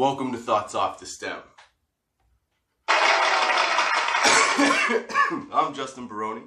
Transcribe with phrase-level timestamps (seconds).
[0.00, 1.40] Welcome to Thoughts Off the Stem.
[5.52, 6.44] I'm Justin Baroni,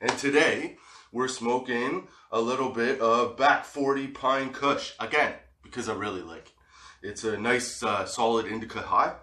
[0.00, 0.76] and today
[1.10, 4.92] we're smoking a little bit of Back 40 Pine Kush.
[5.00, 6.52] Again, because I really like
[7.02, 7.08] it.
[7.08, 9.16] It's a nice, uh, solid indica high.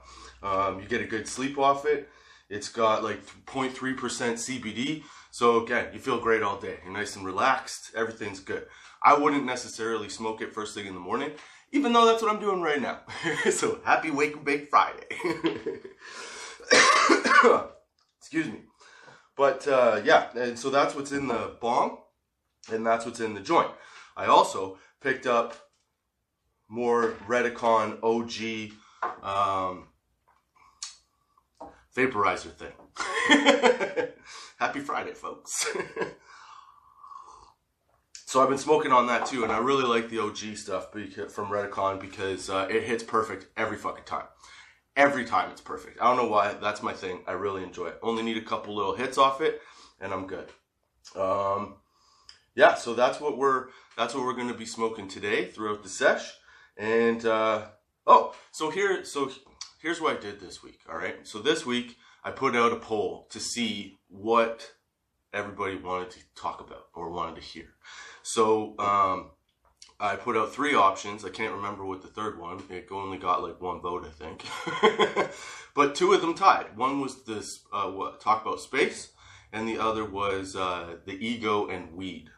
[0.43, 2.09] Um, you get a good sleep off it.
[2.49, 5.03] It's got like 0.3% CBD.
[5.31, 6.79] So again, you feel great all day.
[6.83, 7.93] You're nice and relaxed.
[7.95, 8.65] Everything's good.
[9.01, 11.31] I wouldn't necessarily smoke it first thing in the morning,
[11.73, 12.99] even though that's what I'm doing right now.
[13.51, 15.07] so happy Wake and Bake Friday.
[18.19, 18.61] Excuse me.
[19.35, 21.97] But uh, yeah, and so that's what's in the bong,
[22.71, 23.71] and that's what's in the joint.
[24.15, 25.55] I also picked up
[26.69, 28.71] more Redecan OG
[29.23, 29.87] um,
[31.95, 32.73] vaporizer thing.
[34.59, 35.65] Happy Friday, folks.
[38.33, 41.49] so I've been smoking on that too, and I really like the OG stuff from
[41.49, 44.25] Redecan because uh, it hits perfect every fucking time.
[44.95, 46.01] Every time it's perfect.
[46.01, 46.55] I don't know why.
[46.55, 47.19] That's my thing.
[47.27, 47.99] I really enjoy it.
[48.01, 49.61] Only need a couple little hits off it,
[50.01, 50.49] and I'm good.
[51.15, 51.75] Um,
[52.55, 55.89] yeah, so that's what we're that's what we're going to be smoking today throughout the
[55.89, 56.33] sesh.
[56.75, 57.67] And uh,
[58.07, 59.31] oh, so here, so
[59.79, 60.79] here's what I did this week.
[60.91, 64.71] All right, so this week I put out a poll to see what
[65.31, 67.75] everybody wanted to talk about or wanted to hear.
[68.23, 69.31] So um,
[69.99, 71.23] I put out three options.
[71.23, 72.63] I can't remember what the third one.
[72.69, 74.45] It only got like one vote, I think.
[75.75, 76.75] but two of them tied.
[76.75, 79.11] One was this uh, what talk about space,
[79.51, 82.29] and the other was uh, the ego and weed.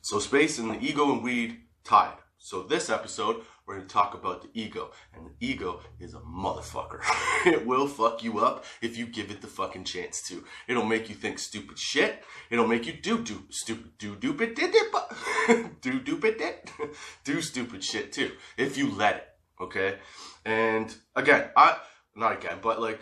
[0.00, 2.16] So space and the ego and weed tied.
[2.38, 4.90] So this episode, we're going to talk about the ego.
[5.14, 7.00] And the ego is a motherfucker.
[7.46, 10.44] it will fuck you up if you give it the fucking chance to.
[10.68, 12.22] It'll make you think stupid shit.
[12.50, 16.42] It'll make you do do stupid do stupid did it do stupid
[17.24, 19.28] do stupid shit too if you let it.
[19.58, 19.96] Okay?
[20.44, 21.78] And again, I
[22.14, 23.00] not again, but like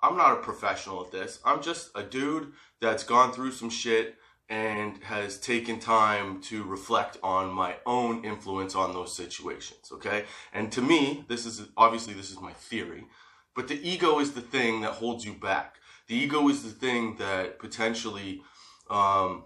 [0.00, 1.40] I'm not a professional at this.
[1.44, 4.14] I'm just a dude that's gone through some shit
[4.48, 10.24] and has taken time to reflect on my own influence on those situations okay?
[10.52, 13.06] And to me this is obviously this is my theory
[13.54, 15.76] but the ego is the thing that holds you back.
[16.08, 18.42] The ego is the thing that potentially
[18.90, 19.44] um,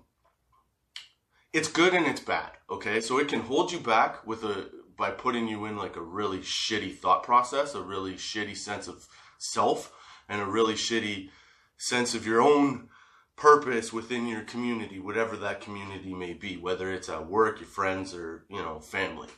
[1.53, 3.01] it's good and it's bad okay?
[3.01, 6.39] So it can hold you back with a by putting you in like a really
[6.39, 9.07] shitty thought process a really shitty sense of
[9.39, 9.93] self
[10.29, 11.31] and a really shitty
[11.77, 12.89] sense of your own
[13.37, 18.15] purpose within your community, whatever that community may be, whether it's at work, your friends,
[18.15, 19.29] or, you know, family.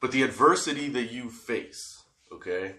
[0.00, 2.76] But the adversity that you face, okay,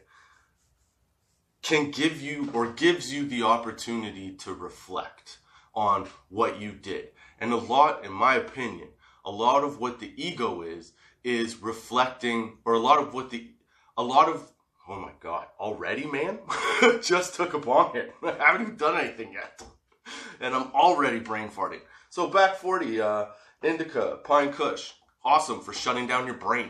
[1.61, 5.39] can give you or gives you the opportunity to reflect
[5.73, 7.09] on what you did.
[7.39, 8.89] And a lot, in my opinion,
[9.25, 10.93] a lot of what the ego is,
[11.23, 13.49] is reflecting, or a lot of what the,
[13.97, 14.51] a lot of,
[14.87, 16.39] oh my God, already, man?
[17.01, 18.13] Just took a bong hit.
[18.23, 19.63] I haven't even done anything yet
[20.39, 21.81] and I'm already brain farting.
[22.09, 23.25] So back 40, uh,
[23.63, 24.91] indica, pine kush,
[25.23, 26.69] awesome for shutting down your brain.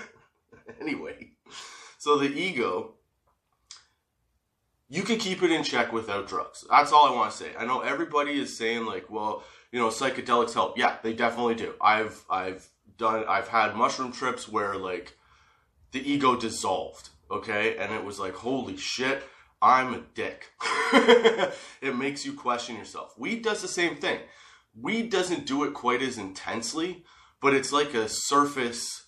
[0.80, 1.30] anyway,
[1.98, 2.94] so the ego,
[4.88, 6.64] you can keep it in check without drugs.
[6.70, 7.50] That's all I want to say.
[7.58, 10.78] I know everybody is saying like, well, you know, psychedelics help.
[10.78, 11.74] Yeah, they definitely do.
[11.80, 12.66] I've I've
[12.96, 15.16] done I've had mushroom trips where like
[15.92, 17.76] the ego dissolved, okay?
[17.76, 19.22] And it was like, holy shit,
[19.60, 20.46] I'm a dick.
[21.82, 23.14] it makes you question yourself.
[23.18, 24.20] Weed does the same thing.
[24.74, 27.04] Weed doesn't do it quite as intensely,
[27.40, 29.06] but it's like a surface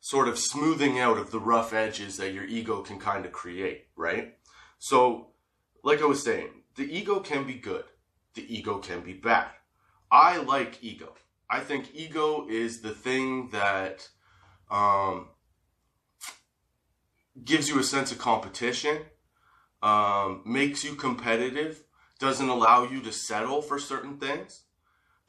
[0.00, 3.86] sort of smoothing out of the rough edges that your ego can kind of create,
[3.96, 4.36] right?
[4.78, 5.32] So,
[5.82, 7.84] like I was saying, the ego can be good,
[8.34, 9.48] the ego can be bad.
[10.10, 11.14] I like ego.
[11.50, 14.08] I think ego is the thing that
[14.70, 15.28] um,
[17.44, 18.98] gives you a sense of competition
[19.82, 21.84] um, makes you competitive,
[22.18, 24.62] doesn't allow you to settle for certain things.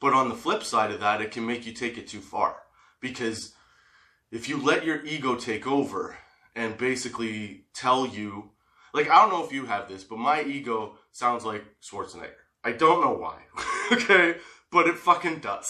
[0.00, 2.56] But on the flip side of that, it can make you take it too far.
[3.00, 3.54] Because
[4.30, 6.16] if you let your ego take over
[6.54, 8.50] and basically tell you,
[8.94, 12.32] like, I don't know if you have this, but my ego sounds like Schwarzenegger.
[12.64, 13.42] I don't know why.
[13.92, 14.36] okay?
[14.70, 15.68] But it fucking does.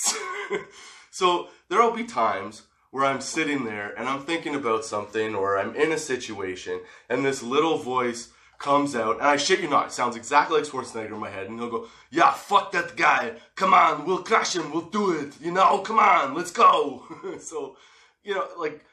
[1.10, 5.74] so there'll be times where I'm sitting there and I'm thinking about something or I'm
[5.74, 9.92] in a situation and this little voice comes out, and I shit you not, it
[9.92, 13.34] sounds exactly like Schwarzenegger in my head, and he'll go, "Yeah, fuck that guy.
[13.54, 14.72] Come on, we'll crash him.
[14.72, 15.40] We'll do it.
[15.40, 17.04] You know, come on, let's go."
[17.38, 17.76] so,
[18.24, 18.84] you know, like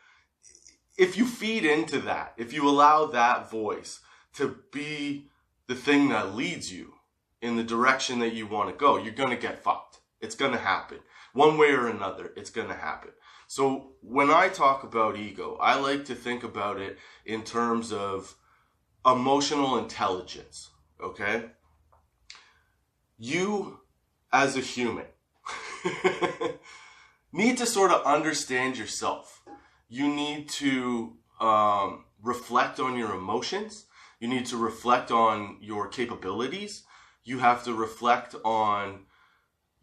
[0.98, 4.02] if you feed into that, if you allow that voice
[4.36, 5.30] to be
[5.68, 6.94] the thing that leads you
[7.42, 10.00] in the direction that you want to go, you're gonna get fucked.
[10.22, 11.00] It's gonna happen
[11.36, 12.32] one way or another.
[12.38, 13.12] It's gonna happen.
[13.48, 18.36] So when I talk about ego, I like to think about it in terms of
[19.06, 20.72] emotional intelligence,
[21.04, 21.52] okay?
[23.18, 23.82] You
[24.32, 25.06] as a human
[27.32, 29.44] need to sort of understand yourself.
[29.90, 33.86] You need to um, reflect on your emotions.
[34.20, 36.84] You need to reflect on your capabilities.
[37.24, 39.06] You have to reflect on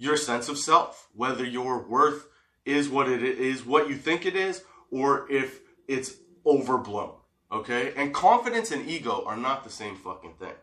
[0.02, 2.26] your sense of self, whether your worth
[2.64, 6.14] is what it is, what you think it is, or if it's
[6.44, 7.12] overblown.
[7.52, 7.92] Okay?
[7.96, 10.54] And confidence and ego are not the same fucking thing.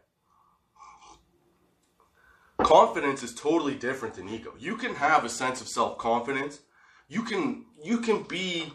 [2.57, 4.53] Confidence is totally different than ego.
[4.59, 6.59] You can have a sense of self-confidence.
[7.07, 8.73] You can you can be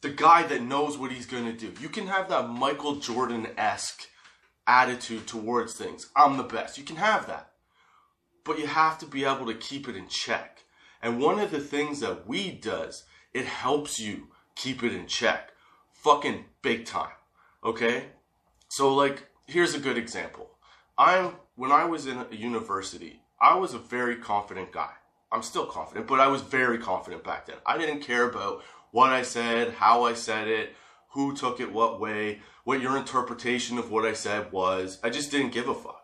[0.00, 1.72] the guy that knows what he's going to do.
[1.80, 4.08] You can have that Michael Jordan-esque
[4.66, 6.10] attitude towards things.
[6.16, 6.76] I'm the best.
[6.76, 7.53] You can have that.
[8.44, 10.64] But you have to be able to keep it in check.
[11.02, 15.52] And one of the things that weed does, it helps you keep it in check.
[15.92, 17.12] Fucking big time.
[17.64, 18.06] Okay?
[18.68, 20.50] So like here's a good example.
[20.96, 24.90] I'm when I was in university, I was a very confident guy.
[25.30, 27.56] I'm still confident, but I was very confident back then.
[27.66, 28.62] I didn't care about
[28.92, 30.74] what I said, how I said it,
[31.10, 34.98] who took it what way, what your interpretation of what I said was.
[35.02, 36.03] I just didn't give a fuck.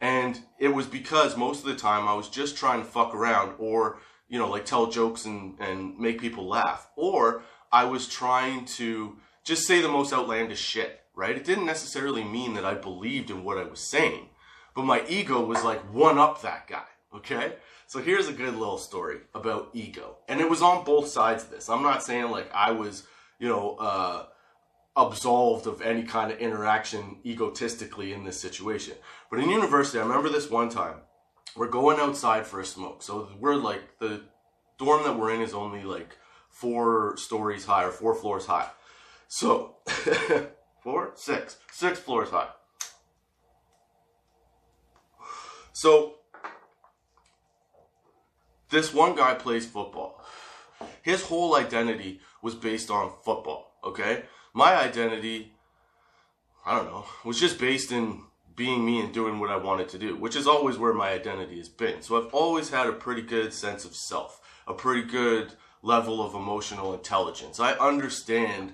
[0.00, 3.54] And it was because most of the time I was just trying to fuck around
[3.58, 3.98] or,
[4.28, 6.88] you know, like tell jokes and, and make people laugh.
[6.96, 7.42] Or
[7.72, 11.36] I was trying to just say the most outlandish shit, right?
[11.36, 14.28] It didn't necessarily mean that I believed in what I was saying,
[14.74, 16.84] but my ego was like one up that guy,
[17.14, 17.54] okay?
[17.86, 20.18] So here's a good little story about ego.
[20.28, 21.68] And it was on both sides of this.
[21.68, 23.04] I'm not saying like I was,
[23.38, 24.26] you know, uh,
[24.98, 28.94] absolved of any kind of interaction egotistically in this situation.
[29.30, 30.96] But in university, I remember this one time.
[31.56, 33.02] We're going outside for a smoke.
[33.02, 34.22] So we're like, the
[34.76, 36.16] dorm that we're in is only like
[36.50, 38.68] four stories high or four floors high.
[39.28, 39.76] So,
[40.82, 42.48] four, six, six floors high.
[45.72, 46.14] So,
[48.70, 50.24] this one guy plays football.
[51.02, 54.24] His whole identity was based on football, okay?
[54.58, 55.52] My identity,
[56.66, 58.24] I don't know, was just based in
[58.56, 61.58] being me and doing what I wanted to do, which is always where my identity
[61.58, 62.02] has been.
[62.02, 66.34] So I've always had a pretty good sense of self, a pretty good level of
[66.34, 67.60] emotional intelligence.
[67.60, 68.72] I understand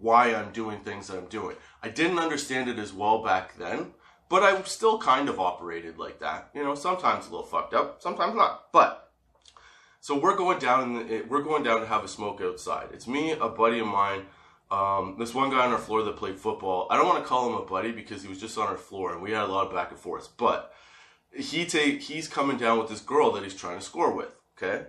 [0.00, 1.56] why I'm doing things that I'm doing.
[1.82, 3.92] I didn't understand it as well back then,
[4.30, 6.48] but I still kind of operated like that.
[6.54, 8.72] You know, sometimes a little fucked up, sometimes not.
[8.72, 9.12] But
[10.00, 10.94] so we're going down.
[10.94, 12.88] The, we're going down to have a smoke outside.
[12.94, 14.22] It's me, a buddy of mine,
[14.70, 16.88] um, this one guy on our floor that played football.
[16.90, 19.12] I don't want to call him a buddy because he was just on our floor,
[19.12, 20.36] and we had a lot of back and forth.
[20.36, 20.72] But
[21.32, 24.34] he take he's coming down with this girl that he's trying to score with.
[24.56, 24.86] Okay,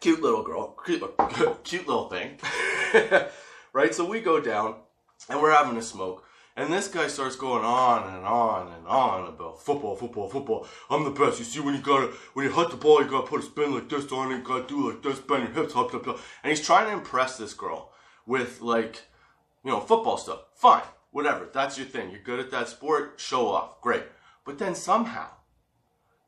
[0.00, 1.02] cute little girl, cute,
[1.64, 2.38] cute little thing,
[3.72, 3.94] right?
[3.94, 4.76] So we go down,
[5.30, 6.27] and we're having a smoke.
[6.58, 10.66] And this guy starts going on and on and on about football, football, football.
[10.90, 11.38] I'm the best.
[11.38, 13.72] You see, when you gotta, when you hit the ball, you gotta put a spin
[13.72, 16.18] like this on it, you gotta do like this, bend your hips, hop, hop, hop.
[16.42, 17.92] And he's trying to impress this girl
[18.26, 19.02] with like,
[19.64, 20.46] you know, football stuff.
[20.56, 21.48] Fine, whatever.
[21.54, 22.10] That's your thing.
[22.10, 23.20] You're good at that sport.
[23.20, 23.80] Show off.
[23.80, 24.02] Great.
[24.44, 25.28] But then somehow,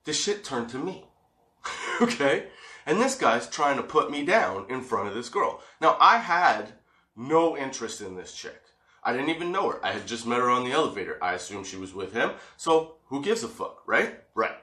[0.05, 1.07] the shit turned to me.
[2.01, 2.47] okay?
[2.87, 5.61] And this guy's trying to put me down in front of this girl.
[5.81, 6.75] Now, I had
[7.17, 8.63] no interest in this chick.
[9.03, 9.85] I didn't even know her.
[9.85, 11.19] I had just met her on the elevator.
[11.23, 12.33] I assumed she was with him.
[12.57, 14.21] So who gives a fuck, right?
[14.35, 14.57] Right.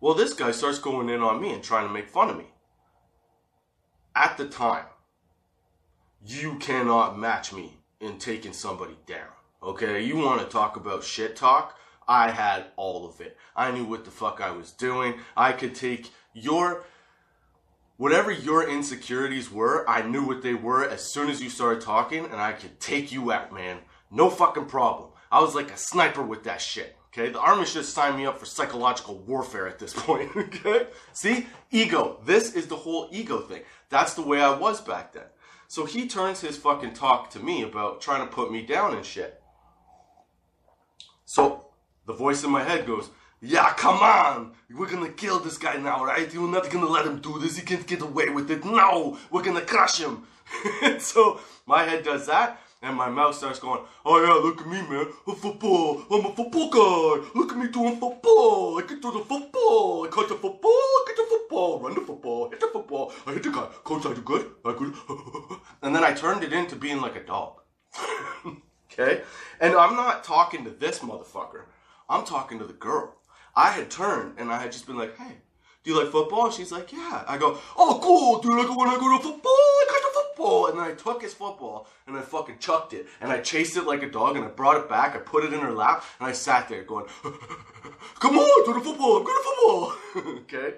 [0.00, 2.46] Well, this guy starts going in on me and trying to make fun of me.
[4.14, 4.86] At the time,
[6.24, 9.28] you cannot match me in taking somebody down.
[9.62, 10.02] Okay?
[10.02, 11.76] You want to talk about shit talk?
[12.06, 13.36] I had all of it.
[13.54, 15.14] I knew what the fuck I was doing.
[15.36, 16.84] I could take your
[17.98, 22.24] whatever your insecurities were, I knew what they were as soon as you started talking,
[22.24, 23.80] and I could take you out, man.
[24.10, 25.10] No fucking problem.
[25.30, 26.96] I was like a sniper with that shit.
[27.08, 30.30] Okay, the army should sign me up for psychological warfare at this point.
[30.34, 32.20] Okay, see, ego.
[32.24, 33.62] This is the whole ego thing.
[33.90, 35.24] That's the way I was back then.
[35.66, 39.04] So he turns his fucking talk to me about trying to put me down and
[39.04, 39.42] shit.
[41.26, 41.66] So
[42.06, 44.52] the voice in my head goes, yeah, come on!
[44.74, 46.32] We're gonna kill this guy now, right?
[46.32, 47.56] You're not gonna let him do this.
[47.56, 48.64] He can't get away with it.
[48.64, 49.18] No!
[49.30, 50.24] We're gonna crush him!
[50.98, 54.80] so my head does that, and my mouth starts going, Oh yeah, look at me,
[54.88, 55.12] man.
[55.26, 56.02] A football.
[56.10, 57.28] I'm a football guy.
[57.34, 58.78] Look at me doing football.
[58.78, 60.06] I can do the football.
[60.06, 60.70] I catch the football.
[60.70, 61.80] I get the football.
[61.80, 62.50] Run the football.
[62.50, 63.12] Hit the football.
[63.26, 63.68] I hit the guy.
[63.84, 64.50] Coach, I do good.
[64.64, 64.94] I good.
[65.82, 67.60] and then I turned it into being like a dog.
[68.92, 69.22] okay?
[69.60, 71.64] And I'm not talking to this motherfucker.
[72.08, 73.17] I'm talking to the girl.
[73.58, 75.34] I had turned and I had just been like, hey,
[75.82, 76.48] Do you like football?
[76.52, 77.24] She's like, yeah.
[77.26, 78.52] I go, oh, cool, dude.
[78.56, 80.66] Like when I go to football, I got the football.
[80.68, 83.08] And then I took his football and I fucking chucked it.
[83.20, 85.16] And I chased it like a dog and I brought it back.
[85.16, 87.06] I put it in her lap and I sat there going,
[88.20, 89.24] come on, to the football.
[89.24, 89.92] Good at football.
[90.42, 90.74] okay?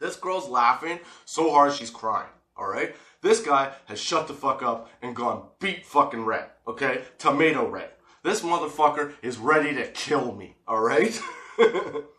[0.00, 2.30] This girl's laughing so hard she's crying.
[2.56, 2.96] All right?
[3.20, 6.46] This guy has shut the fuck up and gone beat fucking red.
[6.66, 7.02] Okay?
[7.18, 7.90] Tomato red.
[8.24, 10.56] This motherfucker is ready to kill me.
[10.66, 11.20] All right?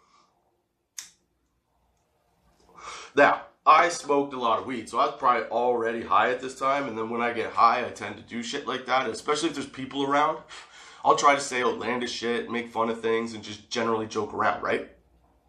[3.16, 6.58] Now, I smoked a lot of weed, so I was probably already high at this
[6.58, 6.88] time.
[6.88, 9.56] And then when I get high, I tend to do shit like that, especially if
[9.56, 10.40] there's people around.
[11.06, 14.62] I'll try to say outlandish shit, make fun of things, and just generally joke around,
[14.62, 14.90] right?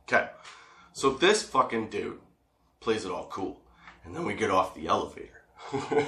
[0.04, 0.28] Okay.
[0.92, 2.20] So this fucking dude
[2.80, 3.60] plays it all cool.
[4.04, 5.42] And then we get off the elevator.
[5.90, 6.06] and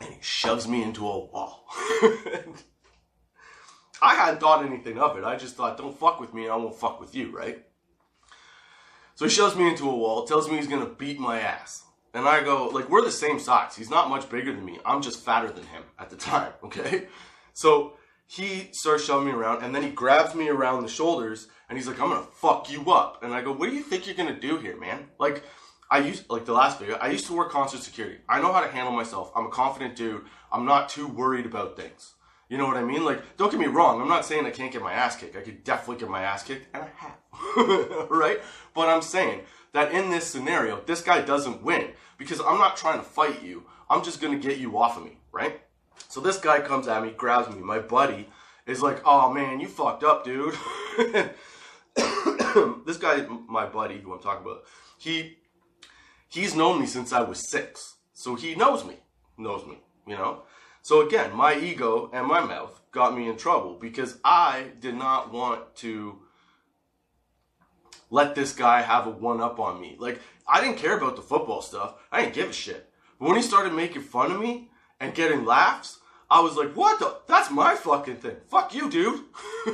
[0.00, 1.66] he shoves me into a wall.
[4.02, 5.22] I hadn't thought anything of it.
[5.22, 7.64] I just thought, don't fuck with me, and I won't fuck with you, right?
[9.14, 11.84] So he shoves me into a wall, tells me he's gonna beat my ass.
[12.12, 13.76] And I go, like, we're the same size.
[13.76, 14.80] He's not much bigger than me.
[14.84, 17.06] I'm just fatter than him at the time, okay?
[17.54, 17.94] So
[18.26, 21.86] he starts shoving me around, and then he grabs me around the shoulders, and he's
[21.86, 23.22] like, I'm gonna fuck you up.
[23.22, 25.06] And I go, what do you think you're gonna do here, man?
[25.20, 25.44] Like,
[25.92, 28.18] I used, like the last video, I used to work concert security.
[28.28, 29.30] I know how to handle myself.
[29.36, 30.24] I'm a confident dude.
[30.50, 32.14] I'm not too worried about things.
[32.52, 33.02] You know what I mean?
[33.02, 34.02] Like, don't get me wrong.
[34.02, 35.36] I'm not saying I can't get my ass kicked.
[35.36, 38.10] I could definitely get my ass kicked, and I have.
[38.10, 38.42] right?
[38.74, 39.40] But I'm saying
[39.72, 43.64] that in this scenario, this guy doesn't win because I'm not trying to fight you.
[43.88, 45.62] I'm just going to get you off of me, right?
[46.08, 47.62] So this guy comes at me, grabs me.
[47.62, 48.28] My buddy
[48.66, 50.54] is like, oh man, you fucked up, dude.
[52.84, 54.64] this guy, my buddy, who I'm talking about,
[54.98, 55.38] he
[56.28, 57.94] he's known me since I was six.
[58.12, 58.96] So he knows me,
[59.38, 60.42] knows me, you know?
[60.82, 65.32] So again, my ego and my mouth got me in trouble because I did not
[65.32, 66.18] want to
[68.10, 69.96] let this guy have a one up on me.
[69.98, 71.94] Like, I didn't care about the football stuff.
[72.10, 72.90] I didn't give a shit.
[73.18, 74.70] But when he started making fun of me
[75.00, 77.16] and getting laughs, I was like, what the?
[77.28, 78.36] That's my fucking thing.
[78.48, 79.20] Fuck you, dude.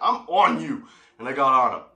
[0.00, 0.86] I'm on you.
[1.18, 1.86] And I got on him.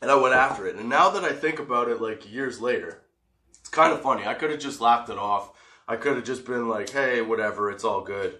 [0.00, 0.76] And I went after it.
[0.76, 3.02] And now that I think about it, like years later,
[3.60, 4.26] it's kind of funny.
[4.26, 5.50] I could have just laughed it off.
[5.86, 8.38] I could have just been like, hey, whatever, it's all good.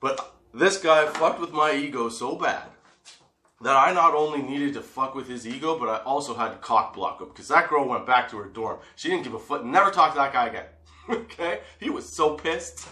[0.00, 2.68] But this guy fucked with my ego so bad
[3.60, 6.56] that I not only needed to fuck with his ego, but I also had to
[6.56, 8.78] cock block him because that girl went back to her dorm.
[8.96, 10.66] She didn't give a foot, never talked to that guy again.
[11.10, 11.60] okay?
[11.78, 12.88] He was so pissed.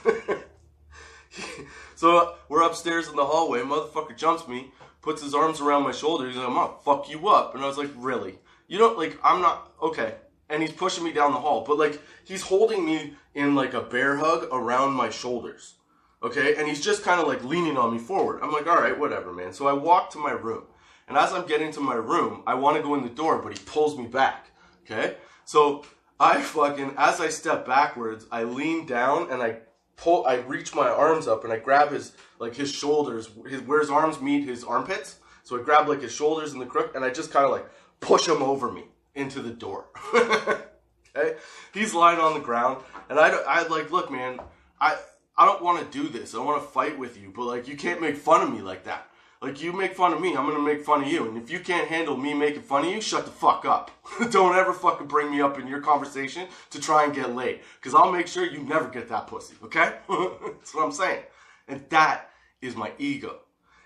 [1.94, 3.60] so we're upstairs in the hallway.
[3.60, 6.26] Motherfucker jumps me, puts his arms around my shoulder.
[6.26, 7.54] He's like, I'm gonna fuck you up.
[7.54, 8.38] And I was like, really?
[8.66, 10.16] You know, like, I'm not, okay.
[10.50, 13.82] And he's pushing me down the hall, but like, he's holding me in like a
[13.82, 15.74] bear hug around my shoulders.
[16.22, 18.40] Okay, and he's just kind of like leaning on me forward.
[18.42, 19.52] I'm like, all right, whatever, man.
[19.52, 20.64] So I walk to my room.
[21.06, 23.56] And as I'm getting to my room, I want to go in the door, but
[23.56, 24.50] he pulls me back.
[24.84, 25.16] Okay?
[25.44, 25.84] So
[26.20, 29.58] I fucking, as I step backwards, I lean down and I
[29.96, 33.80] pull, I reach my arms up and I grab his, like his shoulders, his, where
[33.80, 35.16] his arms meet his armpits.
[35.44, 37.66] So I grab like his shoulders in the crook and I just kind of like
[38.00, 39.86] push him over me into the door.
[40.14, 41.36] okay?
[41.74, 44.40] He's lying on the ground and I, I like, look, man,
[44.80, 44.96] I,
[45.36, 46.34] I don't want to do this.
[46.34, 48.84] I want to fight with you, but like you can't make fun of me like
[48.84, 49.08] that.
[49.40, 51.28] Like you make fun of me, I'm gonna make fun of you.
[51.28, 53.92] And if you can't handle me making fun of you, shut the fuck up.
[54.30, 57.60] don't ever fucking bring me up in your conversation to try and get laid.
[57.80, 59.94] Cause I'll make sure you never get that pussy, okay?
[60.08, 61.22] That's what I'm saying.
[61.68, 63.38] And that is my ego.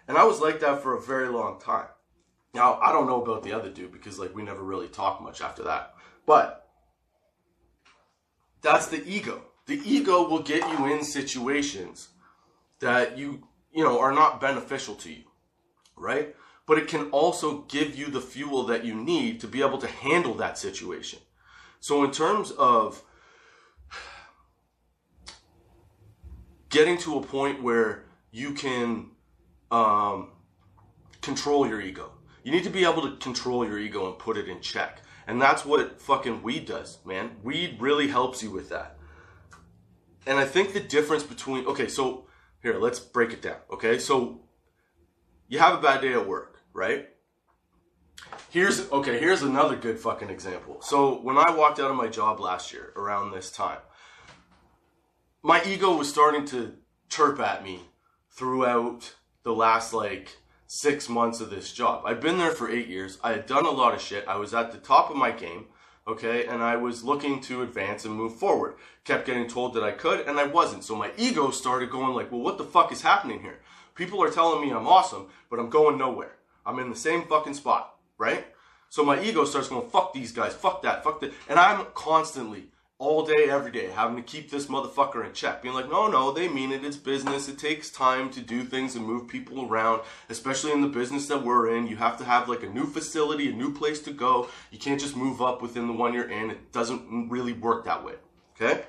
[0.08, 1.86] And I was like that for a very long time.
[2.54, 5.40] Now, I don't know about the other dude because like we never really talked much
[5.40, 5.94] after that.
[6.26, 6.68] But
[8.60, 9.42] that's the ego.
[9.66, 12.08] The ego will get you in situations
[12.80, 15.24] that you you know are not beneficial to you
[16.02, 16.34] right?
[16.66, 19.86] But it can also give you the fuel that you need to be able to
[19.86, 21.20] handle that situation.
[21.80, 23.02] So in terms of
[26.68, 29.10] getting to a point where you can
[29.70, 30.30] um,
[31.20, 34.48] control your ego you need to be able to control your ego and put it
[34.48, 38.96] in check and that's what fucking weed does man weed really helps you with that
[40.26, 42.26] and I think the difference between okay, so
[42.62, 43.56] here, let's break it down.
[43.72, 44.42] Okay, so
[45.48, 47.08] you have a bad day at work, right?
[48.50, 50.80] Here's okay, here's another good fucking example.
[50.80, 53.80] So when I walked out of my job last year around this time,
[55.42, 56.74] my ego was starting to
[57.08, 57.80] chirp at me
[58.30, 60.36] throughout the last like
[60.72, 62.02] six months of this job.
[62.06, 63.18] I'd been there for eight years.
[63.22, 64.26] I had done a lot of shit.
[64.26, 65.66] I was at the top of my game
[66.06, 66.46] okay?
[66.46, 68.74] And I was looking to advance and move forward.
[69.04, 70.84] Kept getting told that I could, and I wasn't.
[70.84, 73.60] So my ego started going like, well, what the fuck is happening here?
[73.94, 77.54] People are telling me I'm awesome, but I'm going nowhere, I'm in the same fucking
[77.54, 78.46] spot, right?
[78.88, 81.32] So my ego starts going, fuck these guys, fuck that, fuck that.
[81.48, 82.68] And I'm constantly,
[83.02, 85.60] all day, every day, having to keep this motherfucker in check.
[85.60, 86.84] Being like, no, no, they mean it.
[86.84, 87.48] It's business.
[87.48, 91.42] It takes time to do things and move people around, especially in the business that
[91.42, 91.88] we're in.
[91.88, 94.48] You have to have like a new facility, a new place to go.
[94.70, 96.50] You can't just move up within the one you're in.
[96.50, 98.14] It doesn't really work that way.
[98.54, 98.84] Okay?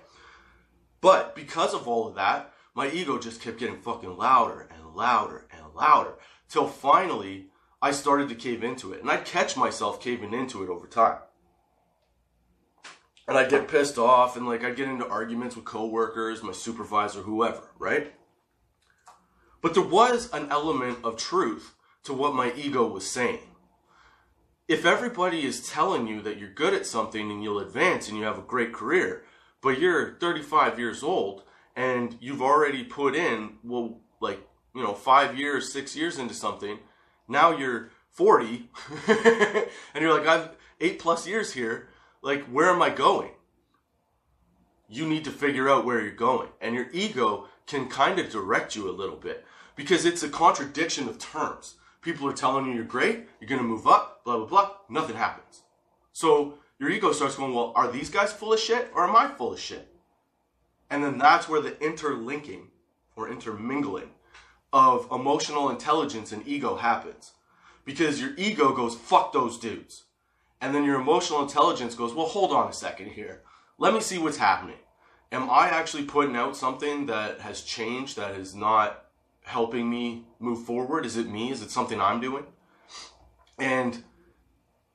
[1.02, 5.48] But because of all of that, my ego just kept getting fucking louder and louder
[5.50, 6.14] and louder
[6.48, 7.48] till finally
[7.82, 9.02] I started to cave into it.
[9.02, 11.18] And I'd catch myself caving into it over time.
[13.28, 17.22] And I'd get pissed off and like I'd get into arguments with coworkers, my supervisor,
[17.22, 18.14] whoever, right?
[19.62, 23.40] But there was an element of truth to what my ego was saying.
[24.68, 28.26] If everybody is telling you that you're good at something and you'll advance and you
[28.26, 29.24] have a great career,
[29.62, 31.44] but you're 35 years old
[31.76, 34.40] and you've already put in, well, like,
[34.76, 36.80] you know, five years, six years into something,
[37.28, 38.70] now you're 40
[39.08, 40.50] and you're like, I've
[40.82, 41.88] eight plus years here.
[42.24, 43.32] Like, where am I going?
[44.88, 46.48] You need to figure out where you're going.
[46.62, 51.10] And your ego can kind of direct you a little bit because it's a contradiction
[51.10, 51.76] of terms.
[52.02, 54.72] People are telling you you're great, you're going to move up, blah, blah, blah.
[54.90, 55.64] Nothing happens.
[56.14, 59.28] So your ego starts going, well, are these guys full of shit or am I
[59.28, 59.94] full of shit?
[60.90, 62.70] And then that's where the interlinking
[63.18, 64.12] or intermingling
[64.72, 67.34] of emotional intelligence and ego happens.
[67.84, 70.06] Because your ego goes, fuck those dudes.
[70.64, 73.42] And then your emotional intelligence goes, well, hold on a second here.
[73.78, 74.78] Let me see what's happening.
[75.30, 79.04] Am I actually putting out something that has changed, that is not
[79.44, 81.06] helping me move forward?
[81.06, 81.52] Is it me?
[81.52, 82.46] Is it something I'm doing?
[83.60, 84.06] And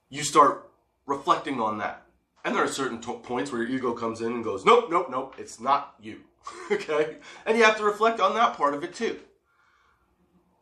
[0.09, 0.71] you start
[1.05, 2.07] reflecting on that.
[2.47, 5.09] And there are certain t- points where your ego comes in and goes, nope, nope,
[5.11, 6.21] nope, it's not you.
[6.73, 7.19] okay?
[7.45, 9.21] And you have to reflect on that part of it too.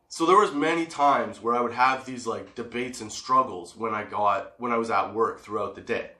[0.08, 3.94] So there was many times where I would have these like debates and struggles when
[3.94, 6.10] I got when I was at work throughout the day.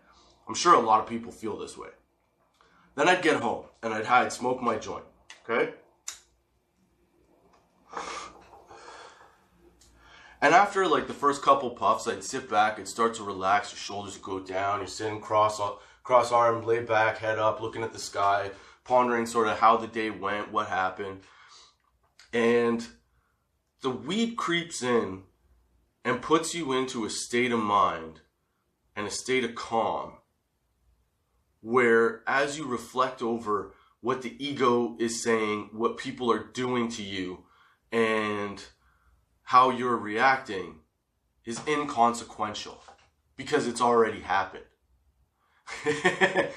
[0.49, 1.89] I'm sure a lot of people feel this way.
[2.95, 5.05] Then I'd get home and I'd hide, smoke my joint.
[5.49, 5.73] Okay?
[10.43, 13.79] And after like the first couple puffs, I'd sit back, I'd start to relax, your
[13.79, 15.73] shoulders would go down, you're sitting cross uh,
[16.03, 18.51] cross armed, laid back, head up, looking at the sky,
[18.85, 21.21] pondering sort of how the day went, what happened.
[22.33, 22.87] And
[23.87, 25.23] the weed creeps in
[26.05, 28.21] and puts you into a state of mind
[28.97, 30.15] and a state of calm
[31.61, 37.03] where as you reflect over what the ego is saying, what people are doing to
[37.05, 37.45] you,
[37.93, 38.65] and
[39.45, 40.81] how you're reacting
[41.45, 42.83] is inconsequential
[43.37, 44.65] because it's already happened.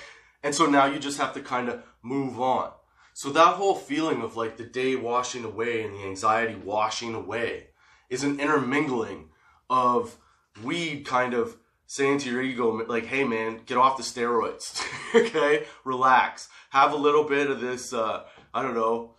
[0.43, 2.71] and so now you just have to kind of move on.
[3.19, 7.67] So that whole feeling of like the day washing away and the anxiety washing away
[8.10, 9.27] is an intermingling
[9.69, 10.15] of
[10.63, 14.82] weed kind of saying to your ego, like, hey man, get off the steroids.
[15.13, 15.65] okay?
[15.84, 16.47] Relax.
[16.69, 19.15] Have a little bit of this, uh, I don't know,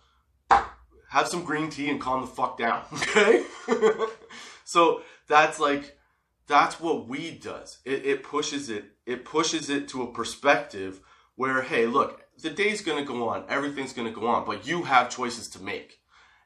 [1.09, 2.83] have some green tea and calm the fuck down.
[2.93, 3.45] Okay?
[4.65, 5.95] so that's like,
[6.47, 7.77] that's what weed does.
[7.85, 11.01] It, it pushes it, it pushes it to a perspective
[11.35, 15.09] where, hey, look, the day's gonna go on, everything's gonna go on, but you have
[15.09, 15.99] choices to make.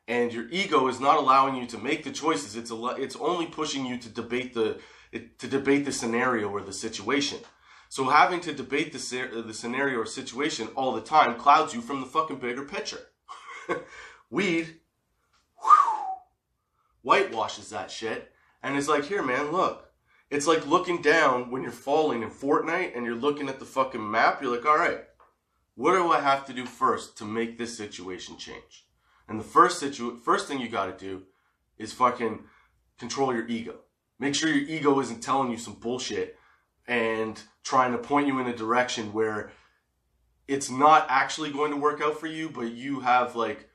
[0.08, 2.56] And your ego is not allowing you to make the choices.
[2.56, 4.80] It's a, it's only pushing you to debate the
[5.12, 7.40] to debate the scenario or the situation.
[7.90, 12.02] So having to debate the, the scenario or situation all the time clouds you from
[12.02, 13.00] the fucking bigger picture.
[14.30, 14.80] Weed
[15.62, 16.06] whew,
[17.02, 18.32] whitewashes that shit
[18.66, 19.92] and it's like, here, man, look.
[20.32, 24.10] It's like looking down when you're falling in Fortnite and you're looking at the fucking
[24.10, 24.42] map.
[24.42, 25.02] You're like, all right,
[25.76, 28.86] what do I have to do first to make this situation change?
[29.28, 31.24] And the first situ- first thing you got to do
[31.78, 32.44] is fucking
[32.98, 33.80] control your ego.
[34.20, 36.38] Make sure your ego isn't telling you some bullshit
[36.88, 39.52] and trying to point you in a direction where
[40.48, 43.70] it's not actually going to work out for you, but you have like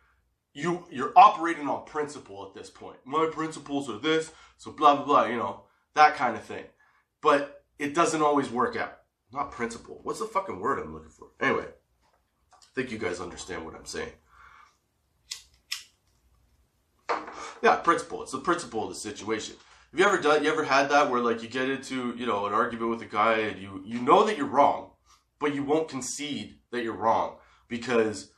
[0.54, 2.96] you you're operating on principle at this point.
[3.04, 6.64] My principles are this, so blah blah blah, you know, that kind of thing.
[7.20, 8.98] But it doesn't always work out.
[9.32, 10.00] Not principle.
[10.02, 11.28] What's the fucking word I'm looking for?
[11.40, 11.66] Anyway,
[12.74, 14.12] think you guys understand what I'm saying.
[17.62, 18.22] Yeah, principle.
[18.22, 19.56] It's the principle of the situation.
[19.90, 20.44] Have you ever done?
[20.44, 23.06] You ever had that where like you get into you know an argument with a
[23.06, 24.92] guy and you you know that you're wrong,
[25.38, 27.36] but you won't concede that you're wrong
[27.68, 28.30] because,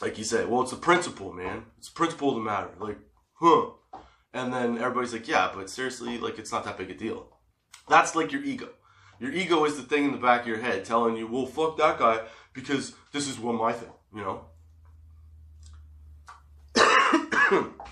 [0.00, 1.64] like you said, well it's a principle, man.
[1.78, 2.70] It's a principle of the matter.
[2.78, 2.98] Like,
[3.34, 3.70] huh?
[4.32, 7.36] And then everybody's like, yeah, but seriously, like it's not that big a deal.
[7.88, 8.68] That's like your ego.
[9.20, 11.76] Your ego is the thing in the back of your head telling you, well, fuck
[11.78, 12.20] that guy
[12.52, 14.44] because this is one my thing, you know.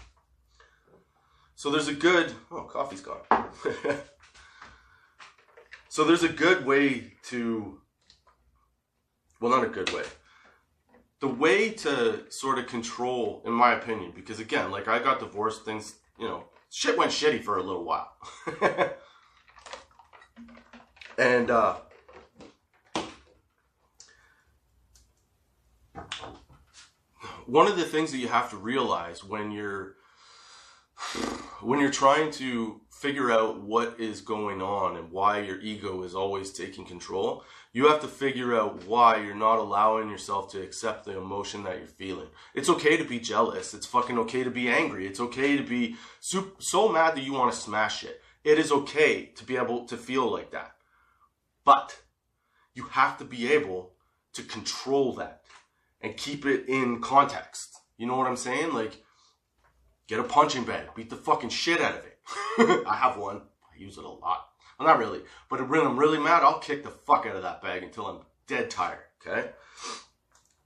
[1.57, 2.33] So there's a good.
[2.51, 3.23] Oh, coffee's gone.
[5.89, 7.81] so there's a good way to.
[9.41, 10.05] Well, not a good way.
[11.21, 15.65] The way to sort of control, in my opinion, because again, like I got divorced,
[15.65, 18.13] things, you know, shit went shitty for a little while.
[21.19, 21.77] and uh,
[27.47, 29.95] one of the things that you have to realize when you're
[31.61, 36.15] when you're trying to figure out what is going on and why your ego is
[36.15, 41.05] always taking control, you have to figure out why you're not allowing yourself to accept
[41.05, 42.29] the emotion that you're feeling.
[42.55, 43.75] It's okay to be jealous.
[43.75, 45.07] It's fucking okay to be angry.
[45.07, 48.23] It's okay to be so, so mad that you want to smash it.
[48.45, 50.76] It is okay to be able to feel like that.
[51.67, 52.01] But
[52.75, 53.93] you have to be able
[54.35, 55.43] to control that
[56.01, 57.77] and keep it in context.
[57.99, 58.73] You know what I'm saying?
[58.73, 59.03] Like,
[60.07, 62.19] get a punching bag, beat the fucking shit out of it.
[62.87, 63.43] I have one.
[63.75, 64.49] I use it a lot.
[64.79, 67.63] Well, not really, but when I'm really mad, I'll kick the fuck out of that
[67.63, 69.01] bag until I'm dead tired.
[69.27, 69.51] Okay.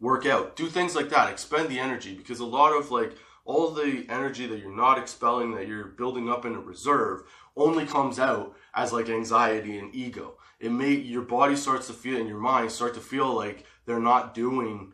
[0.00, 1.30] Work out, do things like that.
[1.30, 5.54] Expend the energy because a lot of like all the energy that you're not expelling,
[5.54, 7.22] that you're building up in a reserve,
[7.56, 10.34] only comes out as like anxiety and ego.
[10.60, 13.98] It may your body starts to feel and your mind start to feel like they're
[13.98, 14.92] not doing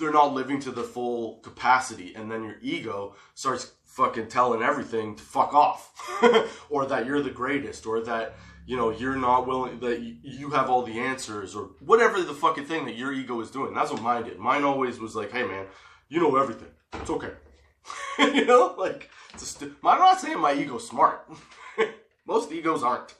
[0.00, 2.14] they're not living to the full capacity.
[2.14, 5.92] And then your ego starts fucking telling everything to fuck off.
[6.70, 8.34] Or that you're the greatest or that
[8.64, 12.66] you know you're not willing that you have all the answers or whatever the fucking
[12.66, 13.74] thing that your ego is doing.
[13.74, 14.38] That's what mine did.
[14.38, 15.66] Mine always was like hey man
[16.08, 16.68] you know everything.
[16.94, 17.32] It's okay.
[18.18, 21.28] You know like it's st- i'm not saying my ego's smart.
[22.26, 23.14] Most egos aren't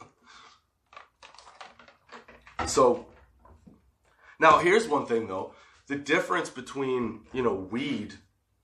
[2.66, 3.06] so
[4.38, 5.54] now here's one thing though
[5.86, 8.14] the difference between you know weed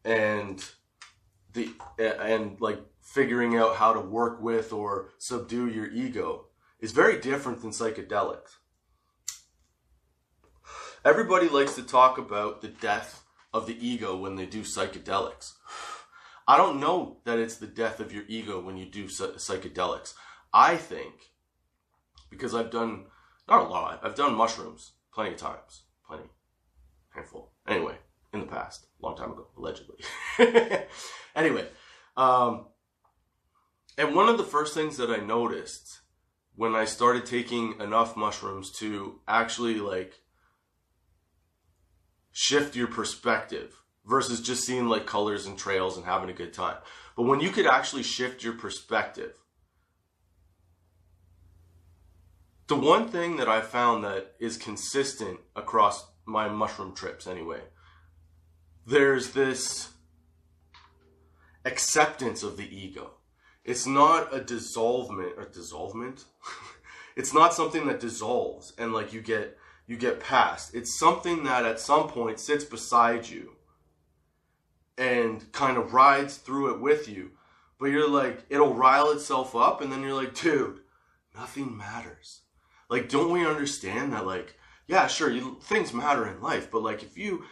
[0.04, 0.64] and
[1.52, 6.46] the and like figuring out how to work with or subdue your ego
[6.80, 8.56] is very different than psychedelics.
[11.04, 15.52] Everybody likes to talk about the death of the ego when they do psychedelics.
[16.48, 20.14] I don't know that it's the death of your ego when you do psychedelics.
[20.52, 21.14] I think
[22.30, 23.06] because I've done
[23.48, 26.24] not a lot, I've done mushrooms plenty of times, plenty
[27.14, 27.52] handful.
[27.66, 27.96] Anyway,
[28.32, 29.96] in the past, long time ago, allegedly.
[31.37, 31.66] anyway,
[32.16, 32.66] um,
[33.98, 36.00] and one of the first things that I noticed
[36.54, 40.14] when I started taking enough mushrooms to actually like
[42.32, 46.76] shift your perspective versus just seeing like colors and trails and having a good time.
[47.16, 49.32] But when you could actually shift your perspective,
[52.68, 57.61] the one thing that I found that is consistent across my mushroom trips anyway.
[58.87, 59.90] There's this
[61.64, 63.12] acceptance of the ego.
[63.64, 66.24] It's not a dissolvement or dissolvement.
[67.16, 70.74] it's not something that dissolves and like you get you get past.
[70.74, 73.52] It's something that at some point sits beside you
[74.98, 77.31] and kind of rides through it with you.
[77.79, 80.81] But you're like, it'll rile itself up, and then you're like, dude,
[81.35, 82.40] nothing matters.
[82.88, 87.03] Like, don't we understand that, like, yeah, sure, you, things matter in life, but like
[87.03, 87.44] if you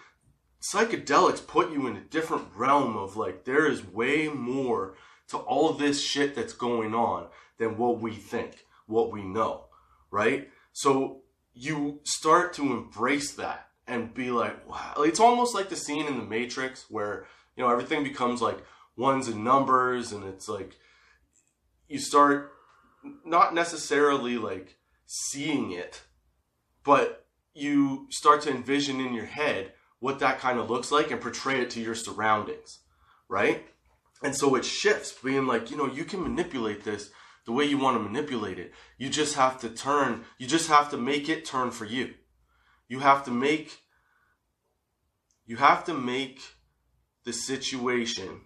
[0.62, 4.94] psychedelics put you in a different realm of like there is way more
[5.29, 7.27] to all this shit that's going on
[7.59, 9.64] than what we think, what we know,
[10.11, 10.49] right?
[10.73, 14.94] So you start to embrace that and be like, wow.
[14.99, 18.64] It's almost like the scene in the Matrix where, you know, everything becomes like
[18.97, 20.77] ones and numbers and it's like
[21.88, 22.53] you start
[23.25, 26.03] not necessarily like seeing it,
[26.85, 31.21] but you start to envision in your head what that kind of looks like and
[31.21, 32.81] portray it to your surroundings,
[33.29, 33.64] right?
[34.23, 37.11] And so it shifts, being like, you know, you can manipulate this
[37.47, 38.73] the way you want to manipulate it.
[38.99, 42.14] You just have to turn, you just have to make it turn for you.
[42.88, 43.79] You have to make,
[45.47, 46.40] you have to make
[47.25, 48.40] the situation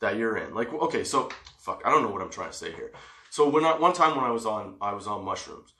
[0.00, 0.54] that you're in.
[0.54, 2.92] Like, okay, so, fuck, I don't know what I'm trying to say here.
[3.30, 5.72] So when I, one time when I was on, I was on mushrooms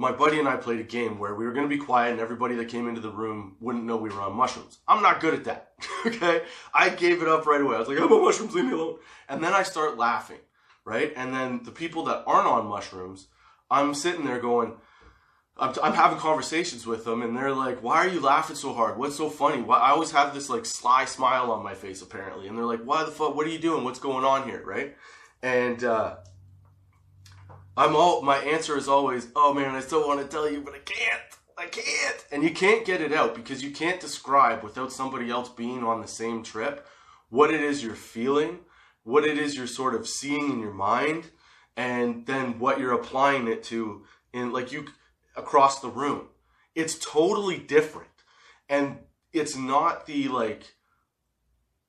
[0.00, 2.20] my buddy and I played a game where we were going to be quiet and
[2.20, 4.78] everybody that came into the room wouldn't know we were on mushrooms.
[4.88, 5.72] I'm not good at that.
[6.06, 6.40] okay.
[6.72, 7.76] I gave it up right away.
[7.76, 8.96] I was like, I'm on mushrooms, leave me alone.
[9.28, 10.38] And then I start laughing,
[10.86, 11.12] right?
[11.16, 13.26] And then the people that aren't on mushrooms,
[13.70, 14.72] I'm sitting there going,
[15.58, 18.96] I'm, I'm having conversations with them and they're like, why are you laughing so hard?
[18.96, 19.60] What's so funny?
[19.60, 22.48] Why, I always have this like sly smile on my face apparently.
[22.48, 23.36] And they're like, why the fuck?
[23.36, 23.84] What are you doing?
[23.84, 24.62] What's going on here?
[24.64, 24.96] Right.
[25.42, 26.16] And, uh,
[27.76, 30.74] I'm all my answer is always, "Oh man, I still want to tell you, but
[30.74, 31.22] I can't.
[31.56, 35.48] I can't." And you can't get it out because you can't describe without somebody else
[35.48, 36.86] being on the same trip
[37.28, 38.58] what it is you're feeling
[39.02, 41.30] what it is you're sort of seeing in your mind
[41.76, 44.86] and then what you're applying it to in like you
[45.36, 46.28] across the room.
[46.74, 48.08] It's totally different.
[48.68, 48.98] And
[49.32, 50.74] it's not the like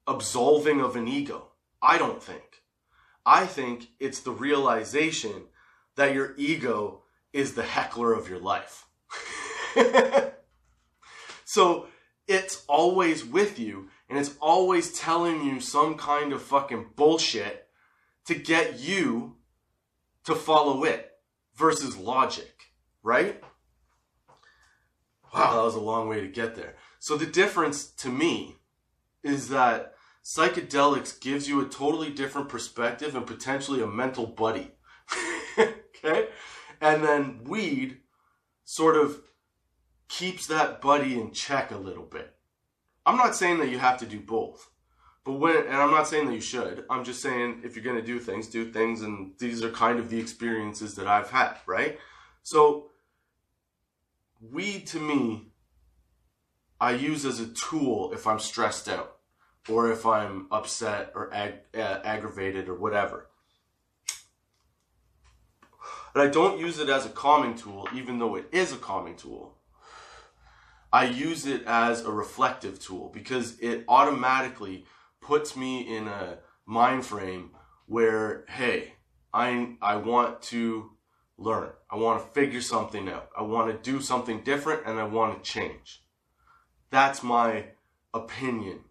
[0.07, 1.49] absolving of an ego.
[1.81, 2.63] I don't think.
[3.25, 5.43] I think it's the realization
[5.95, 8.85] that your ego is the heckler of your life.
[11.45, 11.87] so
[12.27, 17.67] it's always with you and it's always telling you some kind of fucking bullshit
[18.25, 19.37] to get you
[20.25, 21.11] to follow it
[21.55, 22.53] versus logic,
[23.03, 23.41] right?
[25.33, 26.75] Wow, that was a long way to get there.
[26.99, 28.57] So the difference to me
[29.23, 34.71] is that psychedelics gives you a totally different perspective and potentially a mental buddy.
[36.03, 36.27] okay?
[36.79, 37.97] And then weed
[38.63, 39.21] sort of
[40.07, 42.35] keeps that buddy in check a little bit.
[43.05, 44.69] I'm not saying that you have to do both.
[45.23, 47.99] But when, and I'm not saying that you should, I'm just saying if you're going
[47.99, 51.57] to do things, do things, and these are kind of the experiences that I've had,
[51.67, 51.99] right?
[52.41, 52.89] So,
[54.41, 55.51] weed to me,
[56.79, 59.17] I use as a tool if I'm stressed out
[59.69, 63.27] or if I'm upset or ag- uh, aggravated or whatever.
[66.13, 69.15] But I don't use it as a calming tool, even though it is a calming
[69.15, 69.57] tool.
[70.93, 74.85] I use it as a reflective tool because it automatically
[75.21, 77.51] puts me in a mind frame
[77.85, 78.95] where, hey,
[79.33, 80.91] I, I want to
[81.37, 81.69] learn.
[81.89, 83.29] I want to figure something out.
[83.37, 86.03] I want to do something different and I want to change.
[86.89, 87.67] That's my
[88.13, 88.81] opinion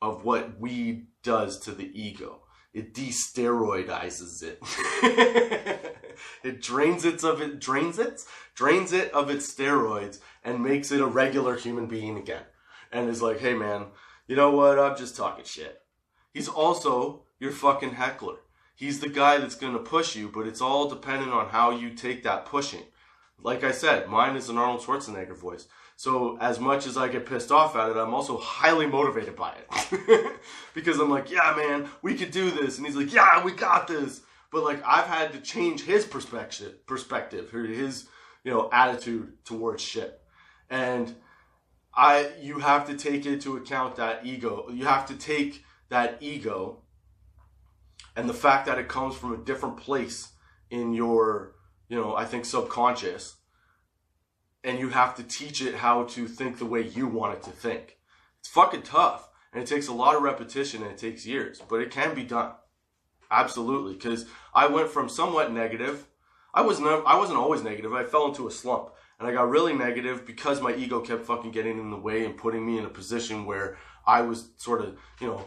[0.00, 2.39] of what weed does to the ego.
[2.72, 4.58] It de-steroidizes it.
[6.44, 8.22] it drains it of it drains it
[8.54, 12.44] drains it of its steroids and makes it a regular human being again.
[12.92, 13.86] And is like, hey man,
[14.26, 14.78] you know what?
[14.78, 15.82] I'm just talking shit.
[16.32, 18.36] He's also your fucking heckler.
[18.76, 22.22] He's the guy that's gonna push you, but it's all dependent on how you take
[22.22, 22.84] that pushing.
[23.42, 25.66] Like I said, mine is an Arnold Schwarzenegger voice.
[26.00, 29.54] So as much as I get pissed off at it, I'm also highly motivated by
[29.54, 30.40] it.
[30.74, 32.78] because I'm like, yeah, man, we could do this.
[32.78, 34.22] And he's like, yeah, we got this.
[34.50, 38.08] But like I've had to change his perspective perspective, his,
[38.44, 40.22] you know, attitude towards shit.
[40.70, 41.14] And
[41.94, 44.70] I you have to take into account that ego.
[44.72, 46.80] You have to take that ego
[48.16, 50.32] and the fact that it comes from a different place
[50.70, 51.56] in your,
[51.90, 53.36] you know, I think subconscious
[54.64, 57.50] and you have to teach it how to think the way you want it to
[57.50, 57.98] think.
[58.40, 61.80] It's fucking tough, and it takes a lot of repetition and it takes years, but
[61.80, 62.52] it can be done.
[63.30, 66.06] Absolutely, because I went from somewhat negative.
[66.52, 67.06] I was not.
[67.06, 67.92] I wasn't always negative.
[67.92, 71.52] I fell into a slump, and I got really negative because my ego kept fucking
[71.52, 74.98] getting in the way and putting me in a position where I was sort of,
[75.20, 75.44] you know,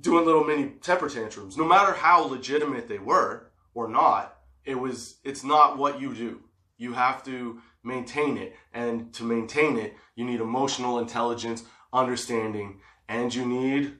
[0.00, 1.58] doing little mini temper tantrums.
[1.58, 5.18] No matter how legitimate they were or not, it was.
[5.22, 6.40] It's not what you do.
[6.78, 8.54] You have to maintain it.
[8.72, 13.94] And to maintain it, you need emotional intelligence, understanding, and you need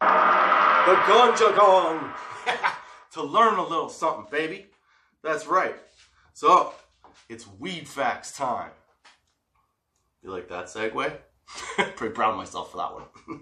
[0.00, 2.12] the ganja gong
[3.12, 4.66] to learn a little something, baby.
[5.22, 5.74] That's right.
[6.32, 6.72] So,
[7.28, 8.70] it's weed facts time.
[10.22, 11.12] You like that segue?
[11.96, 13.04] Pretty proud of myself for that one.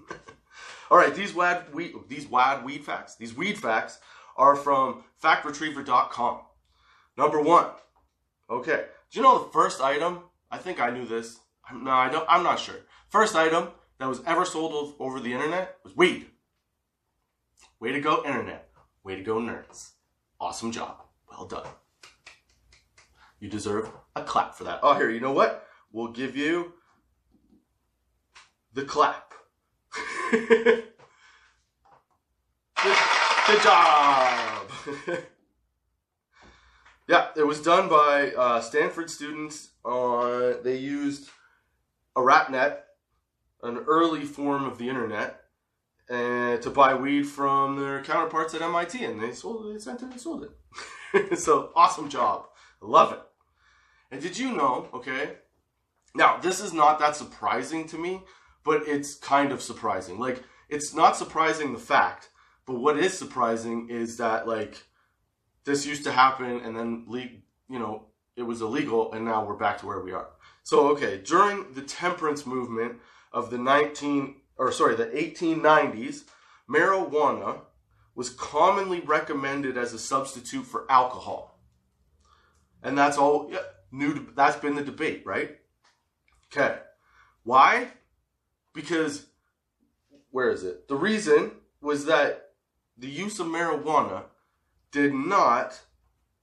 [0.91, 3.99] All right, these wad weed, these wad weed facts, these weed facts
[4.37, 6.41] are from factretriever.com.
[7.17, 7.67] Number one,
[8.49, 10.21] okay, do you know the first item?
[10.51, 11.39] I think I knew this.
[11.73, 12.27] No, I don't.
[12.29, 12.77] I'm not sure.
[13.09, 16.27] First item that was ever sold over the internet was weed.
[17.81, 18.69] Way to go, internet.
[19.05, 19.91] Way to go, nerds.
[20.41, 21.03] Awesome job.
[21.31, 21.67] Well done.
[23.41, 24.81] You deserve a clap for that.
[24.83, 25.67] Oh, here, you know what?
[25.93, 26.73] We'll give you
[28.73, 29.35] the clap.
[30.31, 30.85] good,
[33.47, 34.71] good job.
[37.09, 39.71] Yeah, it was done by uh, Stanford students.
[39.85, 41.31] Uh, they used
[42.17, 42.79] ARPANET,
[43.63, 45.43] an early form of the internet,
[46.09, 49.73] and to buy weed from their counterparts at MIT, and they sold it.
[49.75, 50.49] They sent it and sold
[51.13, 51.39] it.
[51.39, 52.47] so awesome job,
[52.81, 53.21] love it.
[54.11, 54.89] And did you know?
[54.93, 55.35] Okay,
[56.15, 58.23] now this is not that surprising to me,
[58.65, 60.19] but it's kind of surprising.
[60.19, 62.31] Like it's not surprising the fact,
[62.67, 64.86] but what is surprising is that like
[65.67, 67.05] this used to happen and then
[67.69, 70.29] you know it was illegal and now we're back to where we are.
[70.63, 73.01] So okay during the temperance movement
[73.33, 76.25] of the 19 or sorry the 1890s
[76.71, 77.61] marijuana
[78.15, 81.61] was commonly recommended as a substitute for alcohol.
[82.83, 83.59] And that's all yeah,
[83.91, 85.59] new that's been the debate right?
[86.51, 86.79] Okay.
[87.43, 87.89] Why?
[88.73, 89.27] Because
[90.31, 90.89] where is it?
[90.89, 91.51] The reason
[91.81, 92.51] was that
[92.97, 94.25] the use of marijuana
[94.93, 95.81] did not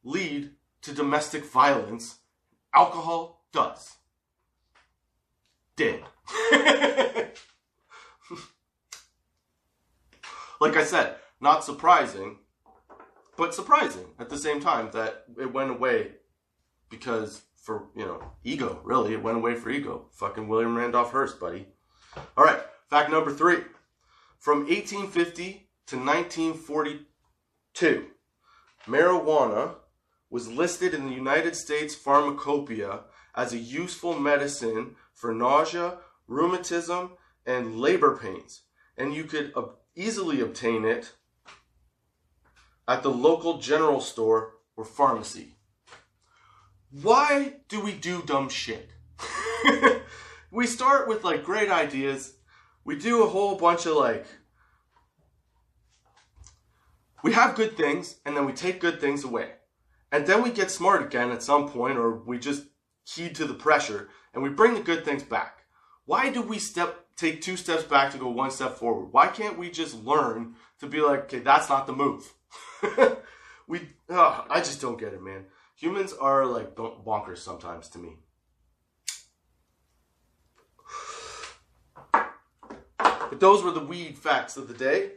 [0.03, 0.51] lead
[0.81, 2.19] to domestic violence.
[2.73, 3.97] Alcohol does.
[5.75, 6.03] Did.
[10.61, 12.37] like I said, not surprising,
[13.37, 16.11] but surprising at the same time that it went away
[16.89, 19.13] because for, you know, ego, really.
[19.13, 20.07] It went away for ego.
[20.11, 21.67] Fucking William Randolph Hearst, buddy.
[22.37, 23.59] All right, fact number three.
[24.37, 28.05] From 1850 to 1942,
[28.85, 29.75] marijuana
[30.29, 33.01] was listed in the United States Pharmacopoeia
[33.35, 37.11] as a useful medicine for nausea, rheumatism,
[37.45, 38.61] and labor pains,
[38.97, 39.53] and you could
[39.95, 41.13] easily obtain it
[42.87, 45.55] at the local general store or pharmacy.
[46.89, 48.91] Why do we do dumb shit?
[50.51, 52.35] we start with like great ideas.
[52.85, 54.25] We do a whole bunch of like
[57.23, 59.53] we have good things and then we take good things away.
[60.11, 62.65] And then we get smart again at some point or we just
[63.05, 65.63] heed to the pressure and we bring the good things back.
[66.05, 69.13] Why do we step take two steps back to go one step forward?
[69.13, 72.33] Why can't we just learn to be like, okay, that's not the move?
[73.67, 75.45] we, oh, I just don't get it, man.
[75.77, 78.17] Humans are like bonkers sometimes to me.
[82.99, 85.13] But those were the weed facts of the day.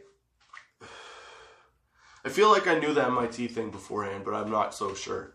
[2.27, 5.33] I feel like I knew the MIT thing beforehand, but I'm not so sure.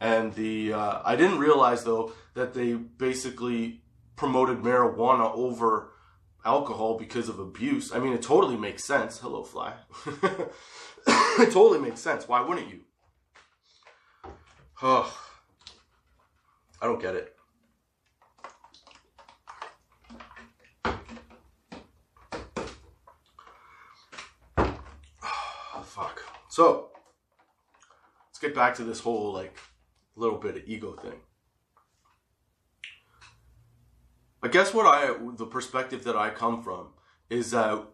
[0.00, 3.80] And the uh, I didn't realize though that they basically
[4.16, 5.94] promoted marijuana over
[6.44, 7.90] alcohol because of abuse.
[7.94, 9.18] I mean, it totally makes sense.
[9.18, 9.72] Hello, fly.
[11.06, 12.28] it totally makes sense.
[12.28, 12.80] Why wouldn't you?
[14.82, 15.18] Oh,
[16.82, 17.34] I don't get it.
[25.82, 26.22] Oh, fuck.
[26.50, 26.90] So,
[28.28, 29.56] let's get back to this whole, like,
[30.16, 31.20] little bit of ego thing.
[34.42, 36.88] I guess what I, the perspective that I come from
[37.28, 37.86] is that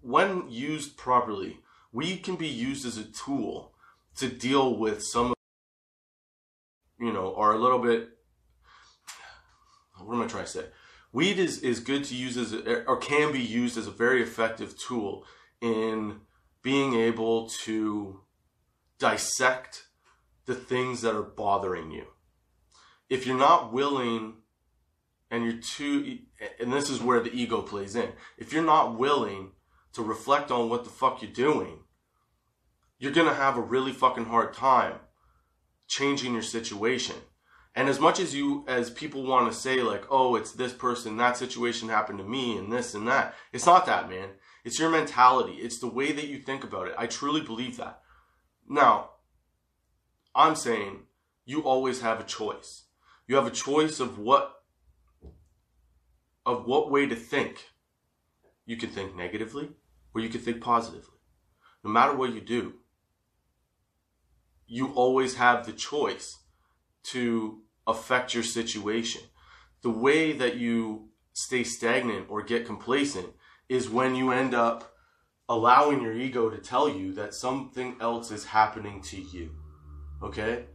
[0.00, 1.60] when used properly,
[1.92, 3.72] we can be used as a tool
[4.16, 5.36] to deal with some of
[6.98, 8.10] you know, are a little bit.
[9.98, 10.64] What am I trying to say?
[11.12, 14.22] Weed is, is good to use as a, or can be used as a very
[14.22, 15.24] effective tool
[15.60, 16.20] in
[16.62, 18.20] being able to
[18.98, 19.86] dissect
[20.46, 22.06] the things that are bothering you.
[23.08, 24.34] If you're not willing
[25.30, 26.18] and you're too,
[26.60, 29.52] and this is where the ego plays in, if you're not willing
[29.94, 31.80] to reflect on what the fuck you're doing,
[32.98, 34.94] you're gonna have a really fucking hard time
[35.88, 37.16] changing your situation.
[37.74, 41.16] And as much as you, as people want to say like, oh, it's this person,
[41.16, 43.34] that situation happened to me and this and that.
[43.52, 44.28] It's not that, man.
[44.64, 45.54] It's your mentality.
[45.54, 46.94] It's the way that you think about it.
[46.96, 48.00] I truly believe that.
[48.68, 49.10] Now,
[50.34, 51.00] I'm saying
[51.44, 52.84] you always have a choice.
[53.26, 54.62] You have a choice of what,
[56.46, 57.70] of what way to think.
[58.64, 59.70] You can think negatively
[60.14, 61.18] or you can think positively.
[61.82, 62.74] No matter what you do,
[64.66, 66.38] you always have the choice
[67.04, 69.22] to affect your situation.
[69.82, 73.26] The way that you stay stagnant or get complacent
[73.72, 74.94] is when you end up
[75.48, 79.50] allowing your ego to tell you that something else is happening to you.
[80.22, 80.66] Okay?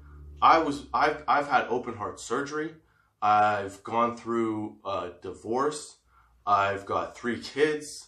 [0.41, 2.73] I was I've I've had open heart surgery.
[3.21, 5.97] I've gone through a divorce.
[6.45, 8.07] I've got three kids.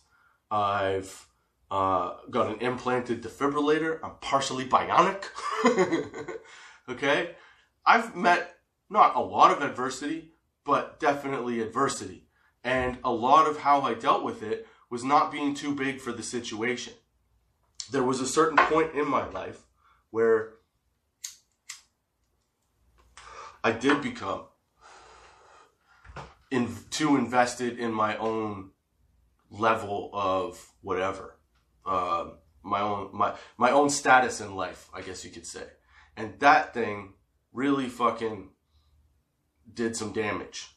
[0.50, 1.28] I've
[1.70, 4.00] uh, got an implanted defibrillator.
[4.04, 5.26] I'm partially bionic.
[6.90, 7.36] okay?
[7.86, 8.56] I've met
[8.90, 10.32] not a lot of adversity,
[10.66, 12.26] but definitely adversity.
[12.64, 16.12] And a lot of how I dealt with it was not being too big for
[16.12, 16.94] the situation.
[17.92, 19.62] There was a certain point in my life
[20.12, 20.54] where
[23.64, 24.44] I did become
[26.52, 28.72] in, too invested in my own
[29.52, 31.40] level of whatever
[31.86, 32.30] uh,
[32.64, 35.64] my own my my own status in life, I guess you could say.
[36.16, 37.14] And that thing
[37.54, 38.50] really fucking
[39.74, 40.68] did some damage.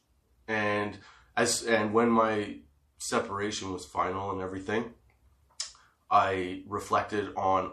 [0.49, 0.99] And
[1.37, 2.59] as and when my
[3.03, 4.95] separation was final and everything,
[6.11, 7.73] I reflected on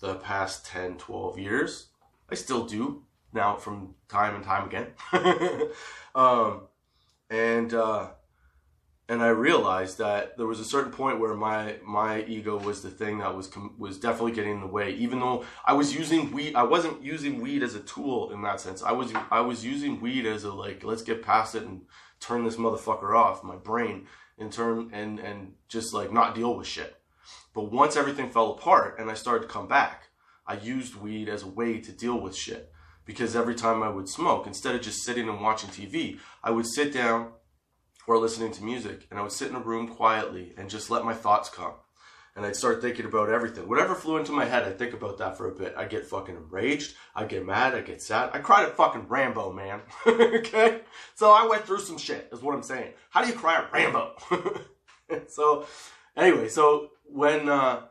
[0.00, 1.88] the past 10, 12 years.
[2.30, 4.86] I still do now from time and time again.
[6.14, 6.62] um,
[7.28, 8.10] and uh,
[9.08, 12.90] and I realized that there was a certain point where my my ego was the
[12.90, 14.92] thing that was was definitely getting in the way.
[14.94, 18.60] Even though I was using weed, I wasn't using weed as a tool in that
[18.60, 18.82] sense.
[18.82, 21.82] I was I was using weed as a like let's get past it and
[22.20, 24.06] turn this motherfucker off my brain
[24.38, 26.96] and turn and and just like not deal with shit.
[27.54, 30.08] But once everything fell apart and I started to come back,
[30.46, 32.72] I used weed as a way to deal with shit.
[33.04, 36.66] Because every time I would smoke, instead of just sitting and watching TV, I would
[36.66, 37.32] sit down
[38.06, 41.04] or listening to music and I would sit in a room quietly and just let
[41.04, 41.74] my thoughts come.
[42.36, 43.66] And I'd start thinking about everything.
[43.66, 45.74] Whatever flew into my head, I'd think about that for a bit.
[45.74, 46.94] I get fucking enraged.
[47.14, 47.74] I get mad.
[47.74, 48.28] I get sad.
[48.34, 49.80] I cried at fucking Rambo, man.
[50.06, 50.82] okay?
[51.14, 52.92] So I went through some shit, is what I'm saying.
[53.08, 54.16] How do you cry at Rambo?
[55.28, 55.66] so,
[56.14, 57.84] anyway, so when, uh,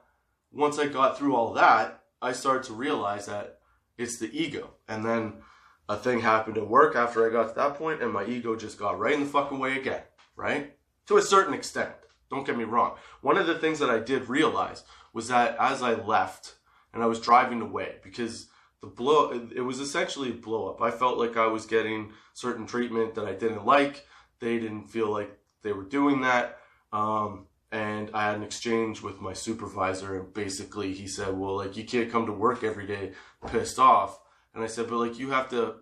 [0.52, 3.60] once I got through all that, I started to realize that
[3.98, 4.76] it's the ego.
[4.88, 5.42] And then
[5.90, 8.78] a thing happened at work after I got to that point, and my ego just
[8.78, 10.02] got right in the fucking way again,
[10.36, 10.76] right?
[11.08, 11.94] To a certain extent.
[12.36, 12.98] Don't get me wrong.
[13.22, 14.84] One of the things that I did realize
[15.14, 16.56] was that as I left
[16.94, 18.48] and I was driving away, because
[18.82, 20.82] the blow, it was essentially a blow up.
[20.82, 24.06] I felt like I was getting certain treatment that I didn't like.
[24.42, 26.58] They didn't feel like they were doing that.
[26.92, 31.78] Um, and I had an exchange with my supervisor, and basically he said, "Well, like
[31.78, 33.14] you can't come to work every day
[33.48, 34.20] pissed off."
[34.54, 35.76] And I said, "But like you have to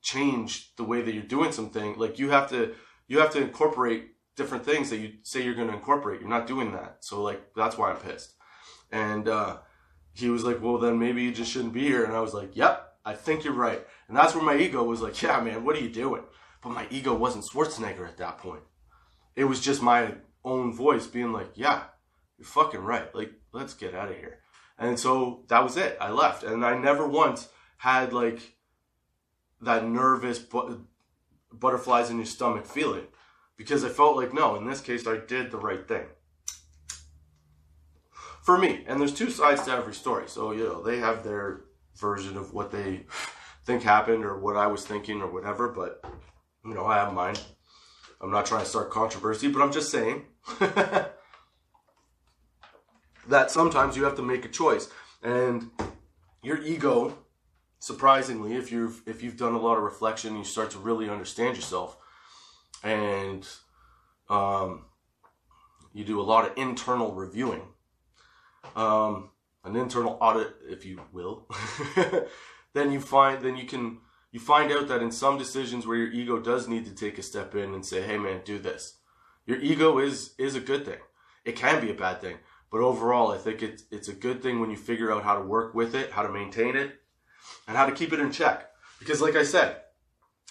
[0.00, 1.98] change the way that you're doing something.
[1.98, 2.74] Like you have to
[3.08, 6.20] you have to incorporate different things that you say you're going to incorporate.
[6.20, 6.98] You're not doing that.
[7.00, 8.34] So like that's why I'm pissed."
[8.92, 9.58] And uh,
[10.12, 12.56] he was like, "Well, then maybe you just shouldn't be here." And I was like,
[12.56, 15.76] "Yep, I think you're right." And that's where my ego was like, "Yeah, man, what
[15.76, 16.22] are you doing?"
[16.62, 18.62] But my ego wasn't Schwarzenegger at that point.
[19.36, 20.14] It was just my
[20.44, 21.82] own voice being like, yeah,
[22.38, 23.14] you're fucking right.
[23.14, 24.40] Like, let's get out of here.
[24.78, 25.96] And so that was it.
[26.00, 26.42] I left.
[26.42, 28.56] And I never once had like
[29.60, 30.84] that nervous bu-
[31.52, 33.06] butterflies in your stomach feeling
[33.56, 36.06] because I felt like, no, in this case, I did the right thing.
[38.42, 40.28] For me, and there's two sides to every story.
[40.28, 41.62] So, you know, they have their
[41.96, 43.06] version of what they
[43.64, 46.04] think happened or what I was thinking or whatever, but,
[46.64, 47.34] you know, I have mine.
[48.20, 50.24] I'm not trying to start controversy, but I'm just saying
[53.28, 54.88] that sometimes you have to make a choice.
[55.22, 55.70] And
[56.42, 57.18] your ego,
[57.78, 61.56] surprisingly, if you've if you've done a lot of reflection, you start to really understand
[61.56, 61.96] yourself,
[62.86, 63.46] and
[64.30, 64.84] um,
[65.92, 67.62] you do a lot of internal reviewing,
[68.76, 69.30] um,
[69.64, 71.48] an internal audit, if you will.
[72.74, 73.98] then you find then you can
[74.30, 77.22] you find out that in some decisions where your ego does need to take a
[77.22, 78.98] step in and say, "Hey, man, do this."
[79.46, 81.00] Your ego is is a good thing.
[81.44, 82.36] It can be a bad thing,
[82.70, 85.44] but overall, I think it's it's a good thing when you figure out how to
[85.44, 87.00] work with it, how to maintain it,
[87.66, 88.70] and how to keep it in check.
[89.00, 89.82] Because, like I said,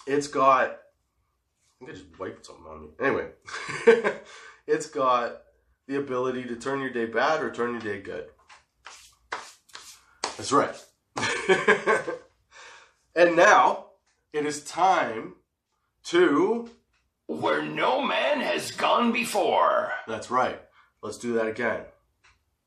[0.06, 0.76] it's got.
[1.80, 2.88] I think I just wiped something on me.
[3.00, 3.28] Anyway,
[4.66, 5.42] it's got
[5.86, 8.26] the ability to turn your day bad or turn your day good.
[10.36, 10.74] That's right.
[13.16, 13.86] And now
[14.34, 15.36] it is time
[16.04, 16.68] to.
[17.28, 19.90] Where no man has gone before.
[20.06, 20.60] That's right.
[21.02, 21.80] Let's do that again.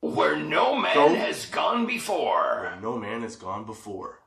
[0.01, 1.16] Where no man Go.
[1.16, 2.64] has gone before.
[2.64, 4.20] Where no man has gone before.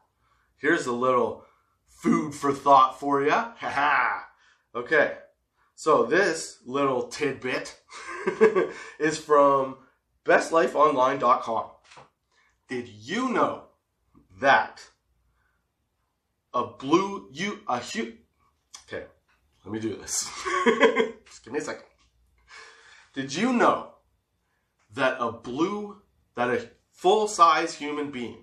[0.57, 1.45] Here's a little
[1.89, 3.31] food for thought for you.
[3.33, 4.29] Ha ha.
[4.75, 5.17] Okay.
[5.75, 7.81] So this little tidbit
[8.99, 9.77] is from
[10.25, 11.71] bestlifeonline.com.
[12.69, 13.65] Did you know
[14.41, 14.81] that
[16.55, 18.13] a blue you a hu
[18.87, 19.05] Okay,
[19.65, 20.29] let me do this.
[21.27, 21.85] Just give me a second.
[23.15, 23.91] Did you know
[24.95, 26.03] that a blue
[26.35, 28.39] that a full-size human being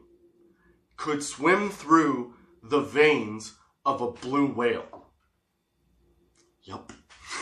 [0.97, 3.53] could swim through the veins
[3.85, 4.98] of a blue whale?
[6.69, 6.93] Yup.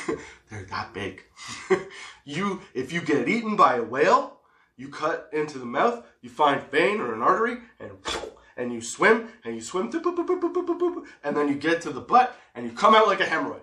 [0.49, 1.21] They're that big.
[2.25, 4.39] you if you get eaten by a whale,
[4.77, 7.91] you cut into the mouth, you find vein or an artery, and
[8.57, 12.71] and you swim and you swim and then you get to the butt and you
[12.71, 13.59] come out like a hemorrhoid.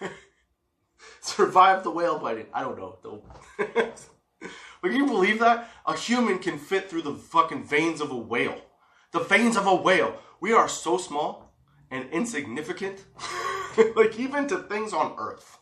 [1.20, 2.46] Survive the whale biting.
[2.52, 2.98] I don't know.
[3.58, 5.70] but can you believe that?
[5.86, 8.60] A human can fit through the fucking veins of a whale.
[9.12, 10.16] The veins of a whale.
[10.40, 11.54] We are so small
[11.92, 13.04] and insignificant.
[13.96, 15.58] like even to things on Earth.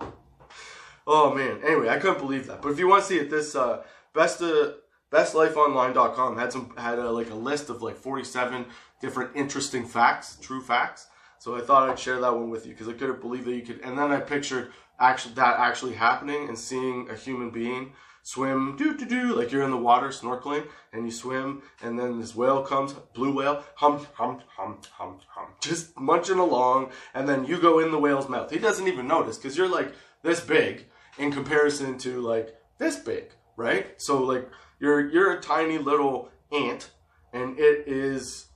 [1.06, 1.60] oh man.
[1.64, 2.62] Anyway, I couldn't believe that.
[2.62, 3.82] But if you want to see it, this uh,
[4.14, 4.72] best uh,
[5.10, 8.66] bestlifeonline.com had some had a, like a list of like 47
[9.00, 11.08] different interesting facts, true facts.
[11.38, 13.62] So I thought I'd share that one with you because I couldn't believe that you
[13.62, 13.80] could.
[13.80, 17.94] And then I pictured actually that actually happening and seeing a human being
[18.30, 22.20] swim do do do like you're in the water snorkeling and you swim and then
[22.20, 27.44] this whale comes blue whale hum hum hum hum hum just munching along and then
[27.44, 28.48] you go in the whale's mouth.
[28.48, 30.86] He doesn't even notice because you're like this big
[31.18, 34.00] in comparison to like this big right?
[34.00, 36.90] So like you're you're a tiny little ant
[37.32, 38.46] and it is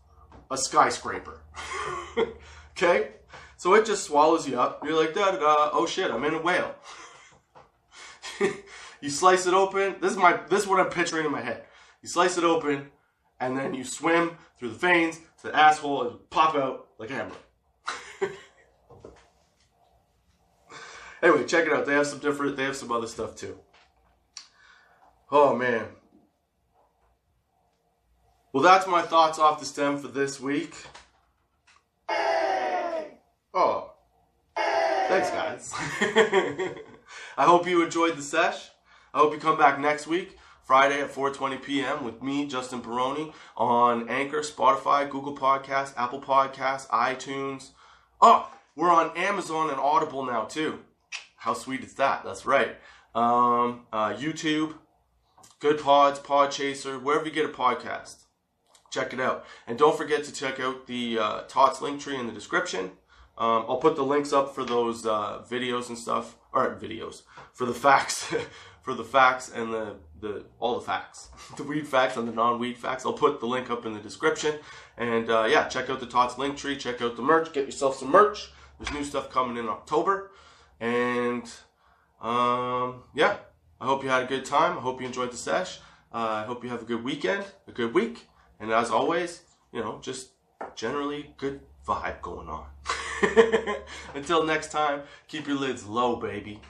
[0.53, 1.41] a skyscraper
[2.77, 3.09] okay?
[3.57, 4.85] So it just swallows you up.
[4.85, 5.71] You're like da da da.
[5.73, 6.77] Oh shit i'm in a whale
[9.05, 9.97] You slice it open.
[10.01, 11.65] This is my this is what I'm picturing in my head.
[12.01, 12.87] You slice it open,
[13.39, 17.13] and then you swim through the veins to the asshole and pop out like a
[17.13, 17.35] hammer.
[21.23, 21.85] anyway, check it out.
[21.85, 22.57] They have some different.
[22.57, 23.59] They have some other stuff too.
[25.31, 25.85] Oh man.
[28.55, 30.75] Well, that's my thoughts off the stem for this week.
[33.53, 33.93] Oh,
[34.57, 35.75] thanks, guys.
[37.37, 38.71] I hope you enjoyed the sesh.
[39.15, 42.05] I hope you come back next week, Friday at 4:20 p.m.
[42.05, 47.71] with me, Justin Peroni, on Anchor, Spotify, Google Podcasts, Apple Podcasts, iTunes.
[48.21, 50.81] Oh, we're on Amazon and Audible now too.
[51.37, 52.25] How sweet is that?
[52.25, 52.77] That's right.
[53.15, 54.75] Um, uh, YouTube,
[55.61, 58.25] Good Pods, Podchaser, wherever you get a podcast.
[58.91, 59.45] Check it out.
[59.69, 62.91] And don't forget to check out the uh, Tots link tree in the description.
[63.37, 67.67] Um, I'll put the links up for those uh, videos and stuff, or videos for
[67.67, 68.33] the facts,
[68.85, 72.79] for the facts and the the all the facts, the weed facts and the non-weed
[72.79, 73.05] facts.
[73.05, 74.59] I'll put the link up in the description.
[74.97, 76.77] And uh, yeah, check out the Tots link tree.
[76.77, 77.53] Check out the merch.
[77.53, 78.53] Get yourself some merch.
[78.79, 80.31] There's new stuff coming in October.
[80.81, 81.51] And
[82.21, 83.39] um, yeah,
[83.81, 84.77] I hope you had a good time.
[84.77, 85.81] I hope you enjoyed the sesh.
[86.13, 88.29] Uh, I hope you have a good weekend, a good week.
[88.61, 90.31] And as always, you know, just
[90.77, 92.67] generally good vibe going on.
[94.15, 96.61] Until next time, keep your lids low, baby.